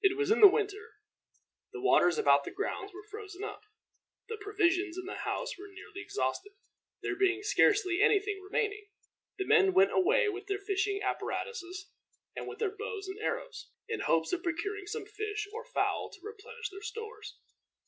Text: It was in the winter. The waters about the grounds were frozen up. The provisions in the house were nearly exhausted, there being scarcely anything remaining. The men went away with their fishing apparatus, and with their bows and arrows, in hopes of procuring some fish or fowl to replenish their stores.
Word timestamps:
It 0.00 0.16
was 0.16 0.30
in 0.30 0.38
the 0.40 0.46
winter. 0.46 1.00
The 1.72 1.80
waters 1.80 2.18
about 2.18 2.44
the 2.44 2.52
grounds 2.52 2.92
were 2.94 3.02
frozen 3.02 3.42
up. 3.42 3.64
The 4.28 4.36
provisions 4.40 4.96
in 4.96 5.06
the 5.06 5.24
house 5.26 5.58
were 5.58 5.66
nearly 5.66 6.02
exhausted, 6.02 6.52
there 7.02 7.16
being 7.16 7.42
scarcely 7.42 8.00
anything 8.00 8.40
remaining. 8.40 8.86
The 9.38 9.46
men 9.46 9.72
went 9.74 9.90
away 9.90 10.28
with 10.28 10.46
their 10.46 10.60
fishing 10.60 11.02
apparatus, 11.02 11.64
and 12.36 12.46
with 12.46 12.60
their 12.60 12.76
bows 12.76 13.08
and 13.08 13.18
arrows, 13.18 13.70
in 13.88 13.98
hopes 14.02 14.32
of 14.32 14.44
procuring 14.44 14.86
some 14.86 15.04
fish 15.04 15.48
or 15.52 15.64
fowl 15.64 16.10
to 16.12 16.20
replenish 16.22 16.70
their 16.70 16.82
stores. 16.82 17.36